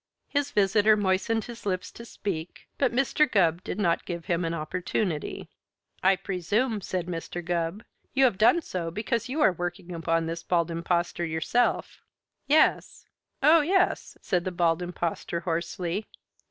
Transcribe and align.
His 0.27 0.49
visitor 0.49 0.97
moistened 0.97 1.43
his 1.43 1.63
lips 1.63 1.91
to 1.91 2.05
speak, 2.05 2.67
but 2.79 2.91
Mr. 2.91 3.29
Gubb 3.31 3.63
did 3.63 3.77
not 3.77 4.03
give 4.03 4.25
him 4.25 4.43
an 4.43 4.53
opportunity. 4.55 5.47
"I 6.01 6.15
presume," 6.15 6.81
said 6.81 7.05
Mr. 7.05 7.45
Gubb, 7.45 7.83
"you 8.15 8.23
have 8.23 8.37
so 8.63 8.83
done 8.85 8.93
because 8.95 9.29
you 9.29 9.41
are 9.41 9.51
working 9.53 9.91
upon 9.93 10.25
this 10.25 10.41
Bald 10.41 10.71
Impostor 10.71 11.23
yourself." 11.23 12.01
"Yes. 12.47 13.05
Oh, 13.43 13.61
yes!" 13.61 14.17
said 14.23 14.43
the 14.43 14.51
Bald 14.51 14.81
Impostor 14.81 15.41
hoarsely. 15.41 16.07